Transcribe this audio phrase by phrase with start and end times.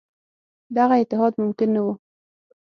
[0.77, 1.93] دغه اتحاد ممکن نه وو.